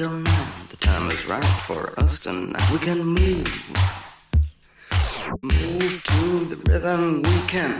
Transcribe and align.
till 0.00 0.18
now. 0.18 0.46
The 0.70 0.78
time 0.78 1.10
is 1.10 1.26
right 1.26 1.52
for 1.68 1.92
us 2.00 2.20
tonight. 2.20 2.70
We 2.72 2.78
can 2.78 3.00
move. 3.04 3.50
Move 5.42 5.94
to 6.10 6.20
the 6.50 6.58
rhythm 6.68 7.20
we 7.28 7.36
can. 7.54 7.74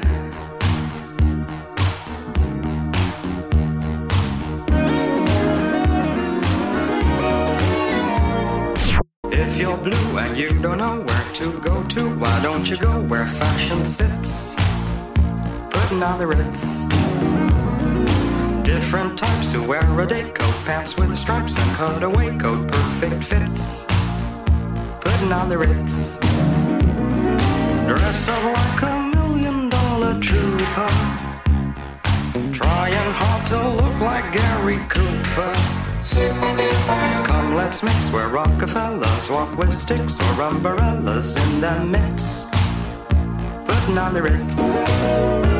If 9.32 9.56
you're 9.56 9.78
blue 9.78 10.18
and 10.18 10.36
you 10.36 10.50
don't 10.60 10.76
know 10.76 11.00
where 11.00 11.26
to 11.40 11.46
go 11.60 11.82
to, 11.94 12.02
why 12.18 12.42
don't 12.42 12.68
you 12.68 12.76
go 12.76 13.00
where 13.10 13.26
fashion 13.26 13.82
sits? 13.86 14.54
Putting 15.70 16.02
on 16.02 16.18
the 16.18 16.26
Ritz. 16.26 16.99
Different 18.70 19.18
types 19.18 19.52
who 19.52 19.64
wear 19.64 20.00
a 20.00 20.06
day 20.06 20.30
coat, 20.30 20.62
pants 20.64 20.96
with 20.96 21.16
stripes 21.18 21.58
and 21.58 21.76
cutaway 21.76 22.38
coat, 22.38 22.70
perfect 22.70 23.24
fits. 23.24 23.84
Putting 25.00 25.32
on 25.32 25.48
the 25.48 25.58
Ritz. 25.58 26.20
Dressed 27.88 28.28
up 28.28 28.44
like 28.44 28.82
a 28.82 28.94
million 29.16 29.70
dollar 29.70 30.20
trooper. 30.20 30.88
Trying 32.52 33.10
hard 33.20 33.46
to 33.48 33.58
look 33.70 34.00
like 34.00 34.32
Gary 34.32 34.78
Cooper. 34.88 35.52
Come, 37.26 37.56
let's 37.56 37.82
mix 37.82 38.12
where 38.12 38.28
Rockefellers 38.28 39.28
walk 39.28 39.58
with 39.58 39.72
sticks 39.72 40.16
or 40.22 40.42
umbrellas 40.42 41.36
in 41.52 41.60
their 41.60 41.84
midst. 41.84 42.52
Putting 43.66 43.98
on 43.98 44.14
the 44.14 44.22
Ritz. 44.22 45.59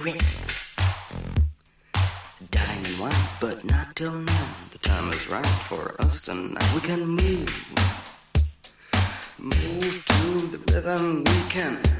The 0.00 0.12
Ritz. 0.12 0.50
Wine, 2.98 3.12
but 3.40 3.64
not 3.64 3.96
till 3.96 4.12
now. 4.12 4.46
The 4.72 4.78
time 4.78 5.10
is 5.10 5.28
right 5.28 5.46
for 5.46 5.94
us 6.00 6.20
tonight. 6.20 6.74
We 6.74 6.80
can 6.80 7.06
move. 7.06 7.48
Move 9.38 10.04
to 10.06 10.56
the 10.56 10.58
rhythm 10.74 11.24
we 11.24 11.50
can. 11.50 11.99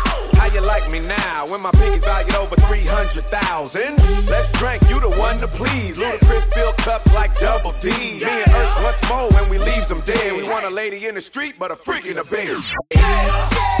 How 0.41 0.47
you 0.47 0.61
like 0.61 0.91
me 0.91 0.97
now 0.97 1.45
when 1.51 1.61
my 1.61 1.69
pinky's 1.69 2.03
valued 2.03 2.33
over 2.33 2.55
300,000? 2.55 3.81
Let's 4.27 4.51
drink, 4.57 4.81
you 4.89 4.99
the 4.99 5.15
one 5.19 5.37
to 5.37 5.47
please. 5.47 6.01
Ludacris 6.01 6.51
fill 6.51 6.73
cups 6.73 7.13
like 7.13 7.37
double 7.37 7.73
D. 7.73 7.89
Me 7.89 8.23
and 8.23 8.51
Ush, 8.51 8.81
what's 8.81 9.07
more 9.07 9.29
when 9.29 9.47
we 9.51 9.59
leaves 9.59 9.89
them 9.89 10.01
dead? 10.01 10.35
We 10.35 10.41
want 10.49 10.65
a 10.65 10.71
lady 10.71 11.05
in 11.05 11.13
the 11.13 11.21
street, 11.21 11.57
but 11.59 11.69
a 11.69 11.75
freak 11.75 12.07
in 12.07 12.17
a 12.17 12.23
bed. 12.23 12.57
Yeah. 12.91 13.80